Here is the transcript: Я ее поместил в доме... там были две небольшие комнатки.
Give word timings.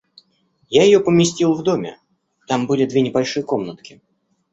Я 0.71 0.81
ее 0.83 0.99
поместил 0.99 1.53
в 1.53 1.61
доме... 1.61 1.99
там 2.47 2.65
были 2.65 2.87
две 2.87 3.01
небольшие 3.01 3.43
комнатки. 3.43 4.01